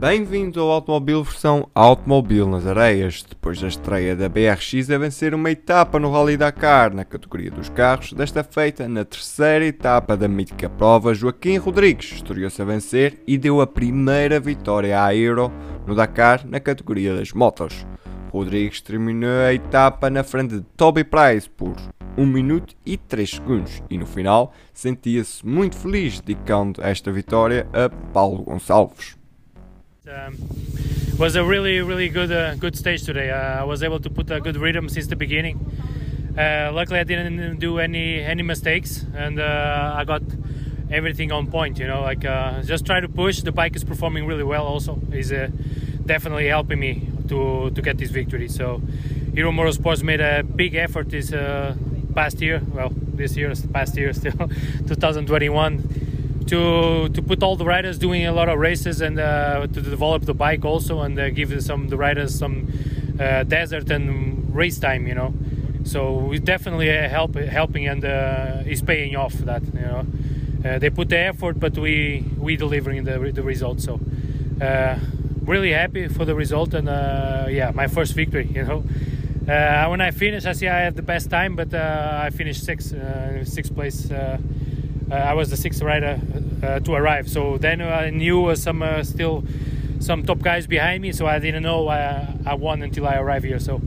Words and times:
Bem-vindo 0.00 0.60
ao 0.60 0.70
Automóvel 0.70 1.24
versão 1.24 1.68
Automóvel 1.74 2.48
nas 2.48 2.64
Areias, 2.64 3.24
depois 3.28 3.60
da 3.60 3.66
estreia 3.66 4.14
da 4.14 4.28
BRX 4.28 4.88
a 4.92 4.96
vencer 4.96 5.34
uma 5.34 5.50
etapa 5.50 5.98
no 5.98 6.12
Rally 6.12 6.36
Dakar 6.36 6.94
na 6.94 7.04
categoria 7.04 7.50
dos 7.50 7.68
carros, 7.68 8.12
desta 8.12 8.44
feita 8.44 8.88
na 8.88 9.04
terceira 9.04 9.66
etapa 9.66 10.16
da 10.16 10.28
mítica 10.28 10.70
prova, 10.70 11.12
Joaquim 11.12 11.56
Rodrigues 11.56 12.12
estreou-se 12.12 12.62
a 12.62 12.64
vencer 12.64 13.20
e 13.26 13.36
deu 13.36 13.60
a 13.60 13.66
primeira 13.66 14.38
vitória 14.38 15.02
à 15.02 15.12
Euro 15.16 15.50
no 15.84 15.96
Dakar 15.96 16.46
na 16.46 16.60
categoria 16.60 17.16
das 17.16 17.32
motos. 17.32 17.84
Rodrigues 18.30 18.80
terminou 18.80 19.46
a 19.48 19.52
etapa 19.52 20.08
na 20.08 20.22
frente 20.22 20.58
de 20.58 20.64
Toby 20.76 21.02
Price 21.02 21.50
por 21.50 21.74
1 22.16 22.24
minuto 22.24 22.72
e 22.86 22.96
3 22.96 23.28
segundos 23.28 23.82
e 23.90 23.98
no 23.98 24.06
final 24.06 24.52
sentia-se 24.72 25.44
muito 25.44 25.74
feliz 25.76 26.20
dedicando 26.20 26.80
esta 26.84 27.10
vitória 27.10 27.66
a 27.72 27.88
Paulo 28.12 28.44
Gonçalves. 28.44 29.17
Um, 30.08 30.38
was 31.18 31.36
a 31.36 31.44
really 31.44 31.82
really 31.82 32.08
good 32.08 32.32
uh, 32.32 32.54
good 32.54 32.76
stage 32.76 33.02
today. 33.04 33.30
Uh, 33.30 33.60
I 33.60 33.64
was 33.64 33.82
able 33.82 34.00
to 34.00 34.08
put 34.08 34.30
a 34.30 34.40
good 34.40 34.56
rhythm 34.56 34.88
since 34.88 35.06
the 35.06 35.16
beginning. 35.16 35.58
Uh, 36.38 36.70
luckily, 36.72 36.98
I 37.00 37.04
didn't 37.04 37.58
do 37.58 37.78
any 37.78 38.20
any 38.20 38.42
mistakes, 38.42 39.04
and 39.14 39.38
uh, 39.38 39.92
I 39.96 40.04
got 40.04 40.22
everything 40.90 41.30
on 41.30 41.48
point. 41.48 41.78
You 41.78 41.88
know, 41.88 42.00
like 42.00 42.24
uh, 42.24 42.62
just 42.62 42.86
try 42.86 43.00
to 43.00 43.08
push. 43.08 43.42
The 43.42 43.52
bike 43.52 43.76
is 43.76 43.84
performing 43.84 44.24
really 44.26 44.44
well. 44.44 44.64
Also, 44.64 44.98
is 45.12 45.30
uh, 45.30 45.50
definitely 46.06 46.46
helping 46.46 46.78
me 46.78 47.06
to 47.28 47.70
to 47.70 47.82
get 47.82 47.98
this 47.98 48.10
victory. 48.10 48.48
So, 48.48 48.80
Hero 49.34 49.50
Motorsports 49.50 50.02
made 50.02 50.22
a 50.22 50.42
big 50.42 50.74
effort 50.74 51.10
this 51.10 51.32
past 52.14 52.40
year. 52.40 52.62
Well, 52.72 52.92
this 52.94 53.36
year, 53.36 53.52
past 53.74 53.94
year 53.96 54.14
still, 54.14 54.32
2021 54.88 55.97
to 56.48 57.08
to 57.10 57.22
put 57.22 57.42
all 57.42 57.56
the 57.56 57.64
riders 57.64 57.98
doing 57.98 58.26
a 58.26 58.32
lot 58.32 58.48
of 58.48 58.58
races 58.58 59.00
and 59.00 59.18
uh, 59.18 59.66
to 59.66 59.80
develop 59.80 60.24
the 60.24 60.34
bike 60.34 60.64
also 60.64 61.00
and 61.00 61.18
uh, 61.18 61.30
give 61.30 61.62
some 61.62 61.88
the 61.88 61.96
riders 61.96 62.38
some 62.38 62.66
uh, 63.20 63.42
desert 63.44 63.90
and 63.90 64.54
race 64.54 64.78
time 64.78 65.06
you 65.06 65.14
know? 65.14 65.32
So 65.84 66.14
we 66.14 66.38
definitely 66.38 66.88
help 66.88 67.34
helping 67.34 67.86
and 67.86 68.04
uh, 68.04 68.62
is 68.66 68.82
paying 68.82 69.16
off 69.16 69.34
that 69.44 69.62
you 69.62 69.80
know? 69.80 70.06
Uh, 70.64 70.78
they 70.78 70.90
put 70.90 71.08
the 71.08 71.18
effort 71.18 71.60
but 71.60 71.76
we 71.78 72.24
we 72.38 72.56
delivering 72.56 73.04
the, 73.04 73.18
the 73.32 73.42
result 73.42 73.80
so 73.80 74.00
uh, 74.60 74.98
really 75.44 75.72
happy 75.72 76.08
for 76.08 76.24
the 76.24 76.34
result 76.34 76.74
and 76.74 76.88
yeah 77.50 77.70
my 77.74 77.86
first 77.86 78.14
victory 78.14 78.46
you 78.46 78.64
know? 78.64 78.82
When 79.90 80.00
I 80.00 80.10
finish 80.10 80.46
I 80.46 80.52
see 80.52 80.68
I 80.68 80.80
have 80.80 80.96
the 80.96 81.02
best 81.02 81.30
time 81.30 81.56
but 81.56 81.74
I 81.74 82.30
finished 82.30 82.64
sixth 82.64 82.94
sixth 83.44 83.74
place 83.74 84.10
uh, 84.10 84.38
I 85.10 85.34
was 85.34 85.50
the 85.50 85.56
sixth 85.56 85.82
rider 85.82 86.20
uh, 86.62 86.80
to 86.80 86.92
arrive. 86.94 87.28
So 87.28 87.58
then 87.58 87.80
I 87.80 88.10
knew 88.10 88.54
some 88.56 88.82
uh, 88.82 89.02
still 89.04 89.44
some 90.00 90.24
top 90.24 90.40
guys 90.40 90.66
behind 90.66 91.02
me, 91.02 91.12
so 91.12 91.26
I 91.26 91.38
didn't 91.38 91.62
know 91.62 91.88
I, 91.88 92.34
I 92.46 92.54
won 92.54 92.82
until 92.82 93.06
I 93.06 93.16
arrived 93.16 93.44
here. 93.44 93.58
So, 93.58 93.80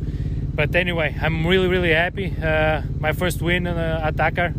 but 0.55 0.75
anyway, 0.75 1.15
I'm 1.21 1.45
really 1.45 1.67
really 1.67 1.91
happy. 1.93 2.33
my 2.99 3.13
first 3.13 3.41
win 3.41 3.67
at 3.67 4.15
Dakar. 4.15 4.53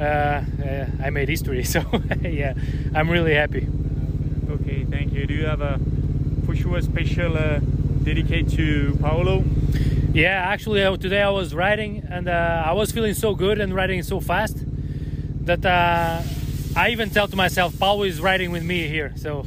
I 0.00 1.10
made 1.10 1.28
history, 1.28 1.64
so 1.74 1.82
yeah, 2.22 2.54
I'm 2.94 3.10
really 3.10 3.34
happy. 3.34 3.66
Okay, 4.50 4.84
thank 4.84 5.12
you. 5.12 5.26
Do 5.26 5.34
you 5.34 5.46
have 5.46 5.60
a 5.60 5.80
for 6.44 6.54
sure 6.54 6.80
special 6.82 7.36
uh, 7.36 7.58
dedicated 8.02 8.50
to 8.50 8.96
Paolo? 9.00 9.44
Yeah, 10.12 10.44
actually, 10.46 10.84
uh, 10.84 10.96
today 10.96 11.22
I 11.22 11.30
was 11.30 11.54
riding 11.54 12.06
and 12.08 12.28
uh, 12.28 12.62
I 12.64 12.72
was 12.72 12.92
feeling 12.92 13.14
so 13.14 13.34
good 13.34 13.58
and 13.58 13.74
riding 13.74 14.02
so 14.02 14.20
fast 14.20 14.63
that 15.44 15.64
uh, 15.64 16.22
I 16.76 16.90
even 16.90 17.10
tell 17.10 17.28
to 17.28 17.36
myself, 17.36 17.78
Paul 17.78 18.02
is 18.02 18.20
riding 18.20 18.50
with 18.50 18.64
me 18.64 18.88
here. 18.88 19.12
So, 19.16 19.44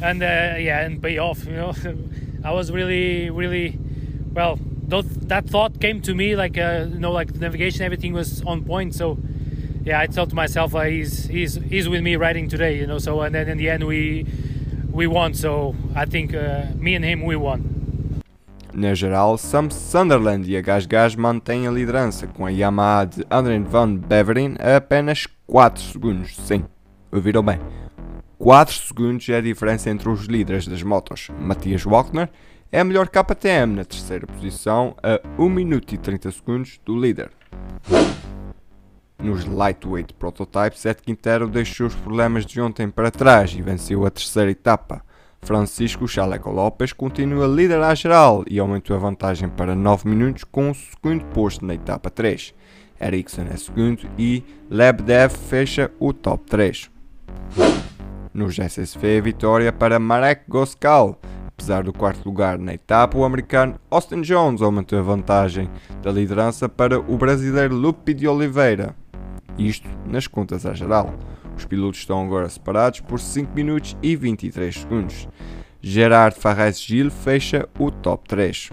and 0.00 0.22
uh, 0.22 0.56
yeah, 0.58 0.80
and 0.80 1.02
pay 1.02 1.18
off. 1.18 1.44
You 1.44 1.52
know, 1.52 1.74
I 2.44 2.52
was 2.52 2.70
really, 2.70 3.30
really 3.30 3.78
well. 4.32 4.58
that 4.88 5.46
thought 5.46 5.80
came 5.80 6.00
to 6.02 6.14
me 6.14 6.36
like 6.36 6.58
uh, 6.58 6.86
you 6.88 6.98
know, 6.98 7.12
like 7.12 7.34
navigation, 7.34 7.82
everything 7.82 8.12
was 8.12 8.42
on 8.42 8.64
point. 8.64 8.94
So, 8.94 9.18
yeah, 9.84 10.00
I 10.00 10.06
tell 10.06 10.26
to 10.26 10.34
myself, 10.34 10.74
uh, 10.74 10.82
he's 10.82 11.26
he's 11.26 11.54
he's 11.54 11.88
with 11.88 12.02
me 12.02 12.16
riding 12.16 12.48
today. 12.48 12.78
You 12.78 12.86
know, 12.86 12.98
so 12.98 13.20
and 13.22 13.34
then 13.34 13.48
in 13.48 13.58
the 13.58 13.68
end 13.68 13.84
we 13.86 14.26
we 14.90 15.06
won. 15.06 15.34
So 15.34 15.74
I 15.94 16.04
think 16.04 16.34
uh, 16.34 16.66
me 16.76 16.94
and 16.94 17.04
him 17.04 17.22
we 17.22 17.36
won. 17.36 17.71
Na 18.74 18.94
geral, 18.94 19.36
Sam 19.36 19.68
Sunderland 19.68 20.50
e 20.50 20.56
a 20.56 20.62
Gasgas 20.62 21.14
mantêm 21.14 21.68
a 21.68 21.70
liderança, 21.70 22.26
com 22.26 22.46
a 22.46 22.50
Yamaha 22.50 23.04
de 23.04 23.26
Adrian 23.28 23.64
Van 23.64 23.94
Beveren 23.96 24.56
a 24.58 24.76
apenas 24.76 25.26
4 25.46 25.82
segundos. 25.82 26.36
Sim, 26.36 26.64
ouviram 27.12 27.42
bem. 27.42 27.60
4 28.38 28.74
segundos 28.74 29.28
é 29.28 29.36
a 29.36 29.40
diferença 29.42 29.90
entre 29.90 30.08
os 30.08 30.24
líderes 30.24 30.66
das 30.66 30.82
motos. 30.82 31.28
Matias 31.38 31.84
Walkner 31.84 32.30
é 32.72 32.80
a 32.80 32.84
melhor 32.84 33.08
KTM 33.08 33.76
na 33.76 33.84
terceira 33.84 34.26
posição, 34.26 34.96
a 35.02 35.20
1 35.38 35.50
minuto 35.50 35.94
e 35.94 35.98
30 35.98 36.30
segundos 36.30 36.80
do 36.82 36.98
líder. 36.98 37.30
Nos 39.22 39.44
lightweight 39.44 40.14
prototypes, 40.14 40.80
Seth 40.80 41.02
Quintero 41.02 41.46
deixou 41.46 41.88
os 41.88 41.94
problemas 41.94 42.46
de 42.46 42.58
ontem 42.58 42.88
para 42.88 43.10
trás 43.10 43.52
e 43.52 43.60
venceu 43.60 44.06
a 44.06 44.10
terceira 44.10 44.50
etapa. 44.50 45.04
Francisco 45.44 46.06
Chaleco 46.06 46.52
Lopes 46.52 46.92
continua 46.92 47.46
a 47.46 47.48
liderar 47.48 47.96
geral 47.96 48.44
e 48.48 48.60
aumentou 48.60 48.94
a 48.94 48.98
vantagem 48.98 49.48
para 49.48 49.74
9 49.74 50.08
minutos 50.08 50.44
com 50.44 50.70
o 50.70 50.74
segundo 50.74 51.24
posto 51.26 51.66
na 51.66 51.74
etapa 51.74 52.08
3. 52.10 52.54
Ericsson 53.00 53.46
é 53.52 53.56
segundo 53.56 54.08
e 54.16 54.44
Lebdev 54.70 55.32
fecha 55.32 55.90
o 55.98 56.12
top 56.12 56.48
3. 56.48 56.88
Nos 58.32 58.56
SSV, 58.56 59.20
vitória 59.20 59.72
para 59.72 59.98
Marek 59.98 60.44
Goskal. 60.48 61.18
Apesar 61.48 61.82
do 61.82 61.92
quarto 61.92 62.24
lugar 62.24 62.56
na 62.56 62.74
etapa, 62.74 63.18
o 63.18 63.24
americano 63.24 63.74
Austin 63.90 64.22
Jones 64.22 64.62
aumentou 64.62 64.96
a 65.00 65.02
vantagem 65.02 65.68
da 66.02 66.12
liderança 66.12 66.68
para 66.68 67.00
o 67.00 67.18
brasileiro 67.18 67.74
Lupe 67.74 68.14
de 68.14 68.28
Oliveira. 68.28 68.94
Isto 69.58 69.88
nas 70.06 70.28
contas 70.28 70.64
a 70.64 70.72
geral. 70.72 71.12
Os 71.56 71.64
pilotos 71.64 72.00
estão 72.00 72.24
agora 72.24 72.48
separados 72.48 73.00
por 73.00 73.20
5 73.20 73.54
minutos 73.54 73.96
e 74.02 74.16
23 74.16 74.74
segundos. 74.74 75.28
Gerard 75.80 76.38
Farres 76.38 76.80
Gil 76.80 77.10
fecha 77.10 77.68
o 77.78 77.90
top 77.90 78.28
3. 78.28 78.70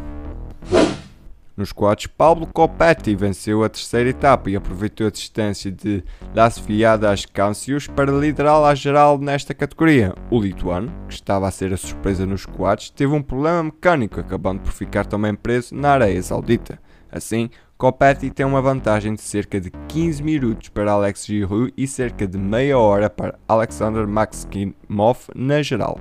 Nos 1.60 1.74
quadros, 1.74 2.08
Pablo 2.08 2.48
Copetti 2.48 3.14
venceu 3.18 3.66
a 3.66 3.68
terceira 3.68 4.12
etapa 4.12 4.50
e 4.50 4.56
aproveitou 4.56 5.08
a 5.08 5.12
distância 5.12 5.70
de 5.70 6.02
Las 6.34 6.58
Viadas 6.58 7.26
Cancius 7.26 7.86
para 7.86 8.14
liderar 8.14 8.64
a 8.64 8.74
geral 8.74 9.18
nesta 9.18 9.54
categoria. 9.54 10.16
O 10.32 10.40
lituano, 10.40 10.90
que 11.10 11.16
estava 11.16 11.50
a 11.50 11.52
ser 11.52 11.74
a 11.74 11.78
surpresa 11.78 12.26
nos 12.26 12.46
quadros, 12.46 12.90
teve 12.90 13.12
um 13.12 13.22
problema 13.22 13.64
mecânico, 13.64 14.22
acabando 14.22 14.62
por 14.62 14.72
ficar 14.72 15.06
também 15.06 15.36
preso 15.36 15.76
na 15.76 15.90
areia 15.92 16.24
saudita. 16.24 16.80
Assim, 17.12 17.50
Copetti 17.80 18.30
tem 18.30 18.46
uma 18.46 18.62
vantagem 18.62 19.14
de 19.14 19.22
cerca 19.22 19.58
de 19.58 19.72
15 19.88 20.22
minutos 20.22 20.68
para 20.68 20.92
Alex 20.92 21.26
Giroud 21.26 21.74
e 21.78 21.88
cerca 21.88 22.28
de 22.28 22.38
meia 22.38 22.78
hora 22.78 23.10
para 23.10 23.40
Alexander 23.48 24.06
Maximov 24.06 25.30
na 25.34 25.62
geral. 25.62 25.98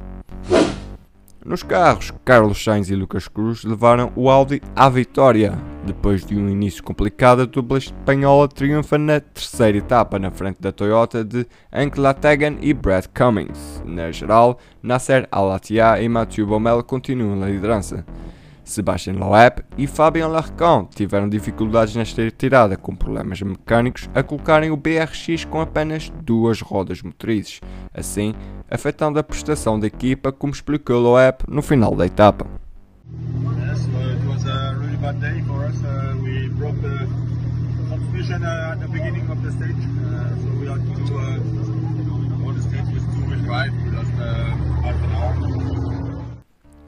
Nos 1.47 1.63
carros, 1.63 2.13
Carlos 2.25 2.63
Sainz 2.65 2.91
e 2.91 2.97
Lucas 2.97 3.29
Cruz 3.29 3.63
levaram 3.63 4.13
o 4.17 4.29
Audi 4.29 4.61
à 4.75 4.89
vitória. 4.89 5.57
Depois 5.87 6.27
de 6.27 6.35
um 6.37 6.49
início 6.49 6.83
complicado, 6.83 7.43
a 7.43 7.47
dupla 7.47 7.79
espanhola 7.79 8.49
triunfa 8.49 8.99
na 8.99 9.21
terceira 9.21 9.79
etapa, 9.79 10.19
na 10.19 10.33
frente 10.33 10.61
da 10.61 10.73
Toyota 10.73 11.25
de 11.25 11.47
Anke 11.73 12.01
Lategan 12.01 12.57
e 12.61 12.75
Brad 12.75 13.07
Cummings. 13.17 13.85
Na 13.87 14.11
geral, 14.11 14.59
Nasser 14.83 15.29
Al-Attiyah 15.31 16.03
e 16.03 16.09
Mathieu 16.09 16.45
Baumel 16.45 16.83
continuam 16.83 17.37
na 17.37 17.47
liderança. 17.47 18.05
Sebastian 18.69 19.15
Loeb 19.15 19.65
e 19.77 19.87
Fabien 19.87 20.29
Larcon 20.29 20.85
tiveram 20.85 21.29
dificuldades 21.29 21.95
nesta 21.95 22.23
retirada, 22.23 22.77
com 22.77 22.95
problemas 22.95 23.41
mecânicos 23.41 24.09
a 24.15 24.23
colocarem 24.23 24.71
o 24.71 24.77
BRX 24.77 25.45
com 25.45 25.61
apenas 25.61 26.13
duas 26.23 26.61
rodas 26.61 27.03
motrizes, 27.03 27.61
assim 27.95 28.35
afetando 28.71 29.19
a 29.19 29.23
prestação 29.23 29.81
da 29.81 29.87
equipa, 29.87 30.31
como 30.31 30.53
explicou 30.53 31.01
Loeb 31.01 31.39
no 31.49 31.63
final 31.63 31.97
da 31.97 32.07
etapa. 32.07 32.47
uh. 44.21 45.58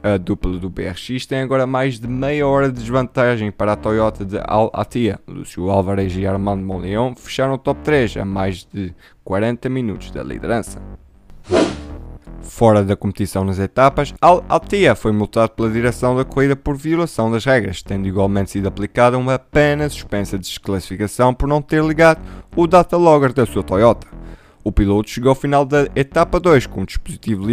A 0.03 0.17
dupla 0.17 0.57
do 0.57 0.67
BRX 0.67 1.27
tem 1.27 1.41
agora 1.41 1.67
mais 1.67 1.99
de 1.99 2.07
meia 2.07 2.47
hora 2.47 2.71
de 2.71 2.79
desvantagem 2.79 3.51
para 3.51 3.73
a 3.73 3.75
Toyota 3.75 4.25
de 4.25 4.39
Al 4.43 4.71
Attiyah. 4.73 5.19
Lúcio 5.27 5.69
Alvarez 5.69 6.17
e 6.17 6.25
Armando 6.25 6.63
Monleon 6.63 7.13
fecharam 7.15 7.53
o 7.53 7.57
top 7.59 7.81
3 7.83 8.17
a 8.17 8.25
mais 8.25 8.67
de 8.73 8.95
40 9.23 9.69
minutos 9.69 10.09
da 10.09 10.23
liderança. 10.23 10.81
Fora 12.41 12.83
da 12.83 12.95
competição 12.95 13.45
nas 13.45 13.59
etapas, 13.59 14.11
Al 14.19 14.43
Attiyah 14.49 14.95
foi 14.95 15.11
multado 15.11 15.51
pela 15.51 15.69
direção 15.69 16.15
da 16.15 16.25
corrida 16.25 16.55
por 16.55 16.75
violação 16.75 17.31
das 17.31 17.45
regras, 17.45 17.83
tendo 17.83 18.07
igualmente 18.07 18.49
sido 18.49 18.67
aplicada 18.67 19.19
uma 19.19 19.37
pena 19.37 19.87
suspensa 19.87 20.35
de 20.35 20.45
desclassificação 20.45 21.31
por 21.31 21.47
não 21.47 21.61
ter 21.61 21.83
ligado 21.83 22.19
o 22.55 22.65
data 22.65 22.97
logger 22.97 23.33
da 23.33 23.45
sua 23.45 23.61
Toyota. 23.61 24.07
O 24.63 24.71
piloto 24.71 25.11
chegou 25.11 25.29
ao 25.29 25.35
final 25.35 25.63
da 25.63 25.87
etapa 25.95 26.39
2 26.39 26.65
com 26.65 26.81
o 26.81 26.85
dispositivo 26.87 27.45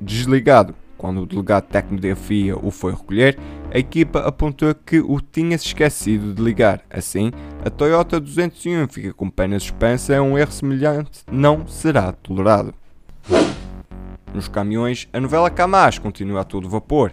desligado 0.00 0.74
Quando 1.00 1.22
o 1.22 1.26
delegado 1.26 1.64
técnico 1.64 2.06
da 2.06 2.14
FIA 2.14 2.58
o 2.58 2.70
foi 2.70 2.92
recolher, 2.92 3.38
a 3.72 3.78
equipa 3.78 4.18
apontou 4.18 4.74
que 4.74 5.00
o 5.00 5.18
tinha 5.18 5.56
se 5.56 5.68
esquecido 5.68 6.34
de 6.34 6.42
ligar. 6.42 6.82
Assim, 6.90 7.32
a 7.64 7.70
Toyota 7.70 8.20
201 8.20 8.86
fica 8.86 9.14
com 9.14 9.30
pena 9.30 9.58
suspensa 9.58 10.20
um 10.20 10.36
erro 10.36 10.52
semelhante 10.52 11.22
não 11.32 11.66
será 11.66 12.12
tolerado. 12.12 12.74
Nos 14.34 14.46
caminhões, 14.46 15.08
a 15.10 15.18
novela 15.18 15.48
Kamaz 15.48 15.98
continua 15.98 16.42
a 16.42 16.44
todo 16.44 16.68
vapor. 16.68 17.12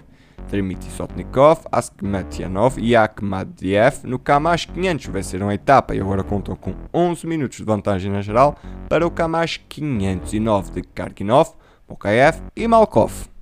Dmitry 0.52 0.92
Sotnikov, 0.92 1.62
Askmetianov 1.72 2.78
e 2.78 2.94
Akhmadiev 2.94 4.02
no 4.04 4.20
Kamaz 4.20 4.66
500 4.66 5.06
venceram 5.06 5.48
a 5.48 5.54
etapa 5.54 5.96
e 5.96 6.02
agora 6.02 6.26
contam 6.26 6.58
com 6.58 6.74
11 6.94 7.26
minutos 7.26 7.58
de 7.58 7.64
vantagem 7.64 8.12
na 8.12 8.20
geral 8.20 8.58
para 8.90 9.08
o 9.08 9.12
Kamaz 9.12 9.56
509 9.70 10.72
de 10.74 10.82
Karkinov, 10.82 11.52
Mokaev 11.88 12.42
e 12.54 12.68
Malkov. 12.68 13.37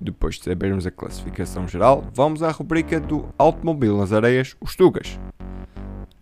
Depois 0.00 0.36
de 0.36 0.44
sabermos 0.44 0.86
a 0.86 0.90
classificação 0.90 1.66
geral, 1.66 2.04
vamos 2.14 2.42
à 2.42 2.50
rubrica 2.50 3.00
do 3.00 3.28
automóvel 3.36 3.98
nas 3.98 4.12
areias, 4.12 4.56
os 4.60 4.76
Tugas. 4.76 5.18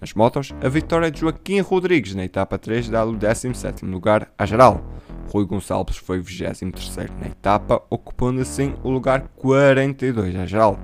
Nas 0.01 0.13
motos, 0.13 0.53
a 0.63 0.69
vitória 0.69 1.11
de 1.11 1.21
Joaquim 1.21 1.61
Rodrigues 1.61 2.15
na 2.15 2.25
etapa 2.25 2.59
3 2.59 2.89
dá-lhe 2.89 3.13
o 3.13 3.19
17º 3.19 3.91
lugar 3.91 4.31
à 4.39 4.45
geral. 4.45 4.85
Rui 5.29 5.47
Gonçalves 5.47 5.97
foi 5.97 6.21
23 6.21 7.11
na 7.21 7.29
etapa, 7.29 7.83
ocupando 7.91 8.41
assim 8.41 8.75
o 8.83 8.91
lugar 8.91 9.29
42 9.37 10.37
à 10.37 10.47
geral. 10.47 10.79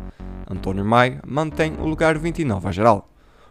António 0.50 0.84
Maia 0.84 1.20
mantém 1.26 1.74
o 1.78 1.86
lugar 1.86 2.19
29 2.19 2.69
à 2.69 2.72
geral. 2.72 3.08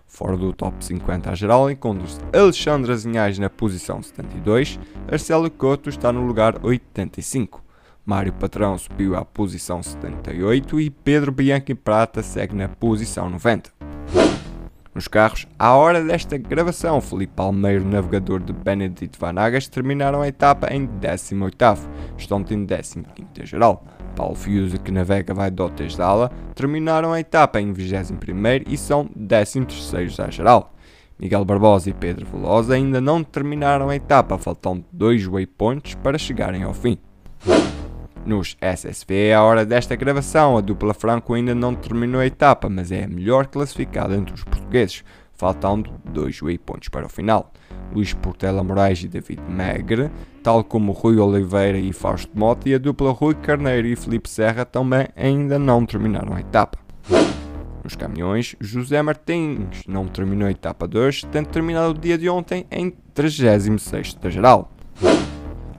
Fora 0.08 0.36
do 0.36 0.52
top 0.52 0.84
50 0.84 1.30
à 1.30 1.36
geral 1.36 1.72
encontra-se 1.72 2.20
Alexandre 2.34 2.92
Azinhais 2.92 3.40
na 3.40 3.50
posição 3.50 4.02
72, 4.04 4.80
Arcelo 5.10 5.50
Couto 5.50 5.90
está 5.90 6.12
no 6.12 6.26
lugar 6.26 6.64
85. 6.64 7.64
Mário 8.06 8.34
Patrão 8.34 8.78
subiu 8.78 9.16
à 9.16 9.24
posição 9.24 9.82
78 9.82 10.80
e 10.80 10.90
Pedro 10.90 11.32
Bianchi 11.32 11.76
Prata 11.76 12.24
segue 12.24 12.56
na 12.56 12.68
posição 12.68 13.30
90. 13.30 13.72
Nos 14.94 15.08
carros, 15.08 15.48
à 15.58 15.74
hora 15.74 16.04
desta 16.04 16.38
gravação, 16.38 17.00
Felipe 17.00 17.34
Palmeiro, 17.34 17.86
navegador 17.86 18.42
de 18.42 18.52
Benedict 18.52 19.18
Vanagas, 19.18 19.70
terminaram 19.70 20.22
a 20.22 20.28
etapa 20.28 20.68
em 20.74 20.86
18º, 20.86 21.78
estão 22.18 22.40
em 22.42 22.66
15º 22.66 23.46
geral. 23.46 23.86
Paulo 24.18 24.36
Fiuza, 24.36 24.78
que 24.78 24.92
navega 24.92 25.34
vai 25.34 25.50
Dotes 25.50 25.96
Dala, 25.96 26.30
terminaram 26.54 27.14
a 27.14 27.20
etapa 27.22 27.62
em 27.62 27.74
21º 27.74 28.66
e 28.68 28.76
são 28.76 29.06
13º 29.18 30.26
à 30.26 30.30
geral. 30.30 30.74
Miguel 31.18 31.46
Barbosa 31.46 31.90
e 31.90 31.94
Pedro 31.94 32.26
Velosa 32.26 32.74
ainda 32.74 33.00
não 33.00 33.24
terminaram 33.24 33.90
a 33.90 33.96
etapa, 33.96 34.38
faltam 34.38 34.84
dois 34.92 35.26
waypoints 35.26 35.96
para 35.96 36.18
chegarem 36.18 36.64
ao 36.64 36.74
fim. 36.74 36.98
Nos 38.26 38.56
SSV, 38.62 39.34
à 39.34 39.42
hora 39.42 39.66
desta 39.66 39.96
gravação, 39.96 40.56
a 40.56 40.62
dupla 40.62 40.94
Franco 40.94 41.34
ainda 41.34 41.56
não 41.56 41.74
terminou 41.74 42.22
a 42.22 42.26
etapa, 42.26 42.70
mas 42.70 42.92
é 42.92 43.04
a 43.04 43.08
melhor 43.08 43.48
classificada 43.48 44.16
entre 44.16 44.36
os 44.36 44.44
portugueses, 44.44 45.04
faltando 45.34 45.92
dois 46.06 46.40
waypoints 46.40 46.90
para 46.90 47.08
o 47.08 47.10
final. 47.10 47.52
Luís 47.92 48.14
Portela 48.14 48.64
Moraes 48.64 49.04
e 49.04 49.08
David 49.08 49.42
Megre, 49.50 50.12
tal 50.44 50.64
como 50.64 50.92
Rui 50.92 51.18
Oliveira 51.18 51.80
e 51.80 51.92
Fausto 51.92 52.32
Motti, 52.38 52.70
e 52.70 52.76
a 52.76 52.78
dupla 52.78 53.12
Rui 53.12 53.34
Carneiro 53.34 53.88
e 53.88 53.96
Felipe 53.96 54.30
Serra 54.30 54.66
também 54.66 55.08
ainda 55.16 55.58
não 55.58 55.84
terminaram 55.84 56.36
a 56.36 56.40
etapa. 56.40 56.78
Nos 57.84 57.96
caminhões, 57.96 58.56
José 58.60 59.02
Martins 59.02 59.84
não 59.88 60.06
terminou 60.08 60.48
a 60.48 60.52
etapa 60.52 60.88
2, 60.88 61.24
tendo 61.32 61.48
terminado 61.48 61.90
o 61.90 62.00
dia 62.00 62.20
de 62.20 62.30
ontem 62.30 62.68
em 62.70 62.92
36 63.16 64.14
da 64.14 64.30
geral. 64.30 64.72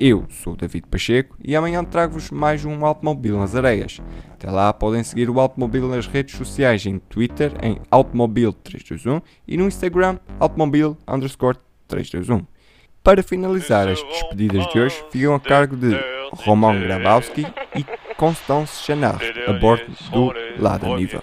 Eu 0.04 0.26
sou 0.28 0.54
o 0.54 0.56
David 0.56 0.88
Pacheco 0.88 1.36
e 1.44 1.54
amanhã 1.54 1.84
trago-vos 1.84 2.28
mais 2.32 2.64
um 2.64 2.84
Automóvel 2.84 3.38
nas 3.38 3.54
Areias. 3.54 4.00
Até 4.32 4.50
lá 4.50 4.72
podem 4.72 5.04
seguir 5.04 5.30
o 5.30 5.38
Automóvel 5.38 5.86
nas 5.86 6.08
redes 6.08 6.36
sociais 6.36 6.84
em 6.84 6.98
Twitter 6.98 7.52
em 7.62 7.76
Automobil321 7.88 9.22
e 9.46 9.56
no 9.56 9.68
Instagram 9.68 10.18
Automobil 10.40 10.98
321. 11.06 12.44
Para 13.00 13.22
finalizar 13.22 13.86
as 13.86 14.02
despedidas 14.02 14.66
de 14.72 14.80
hoje, 14.80 15.04
ficam 15.08 15.36
a 15.36 15.40
cargo 15.40 15.76
de 15.76 15.96
Roman 16.32 16.80
Grabowski 16.80 17.46
e 17.76 17.84
Constance 18.16 18.82
Chanard, 18.82 19.24
a 19.46 19.52
bordo 19.52 19.86
do 20.10 20.34
Lada 20.58 20.96
Niva. 20.96 21.22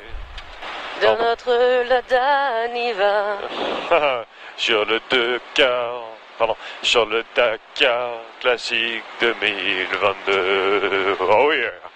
Dans 1.01 1.19
notre 1.19 1.83
Lada 1.83 2.69
Niva. 2.73 4.25
Sur 4.55 4.85
le 4.85 5.01
Dakar, 5.09 6.08
pardon, 6.39 6.55
sur 6.81 7.05
le 7.05 7.23
Dakar 7.35 8.21
classique 8.39 9.03
2022. 9.19 11.17
Oh 11.19 11.51
yeah! 11.51 11.88